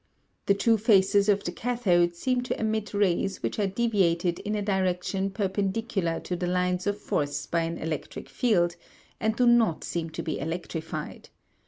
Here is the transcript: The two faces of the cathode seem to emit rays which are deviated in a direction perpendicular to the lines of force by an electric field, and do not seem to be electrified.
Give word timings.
The 0.47 0.55
two 0.55 0.79
faces 0.79 1.29
of 1.29 1.43
the 1.43 1.51
cathode 1.51 2.15
seem 2.15 2.41
to 2.41 2.59
emit 2.59 2.91
rays 2.91 3.43
which 3.43 3.59
are 3.59 3.67
deviated 3.67 4.39
in 4.39 4.55
a 4.55 4.61
direction 4.63 5.29
perpendicular 5.29 6.19
to 6.21 6.35
the 6.35 6.47
lines 6.47 6.87
of 6.87 6.97
force 6.97 7.45
by 7.45 7.61
an 7.65 7.77
electric 7.77 8.27
field, 8.27 8.75
and 9.19 9.35
do 9.35 9.45
not 9.45 9.83
seem 9.83 10.09
to 10.09 10.23
be 10.23 10.39
electrified. 10.39 11.29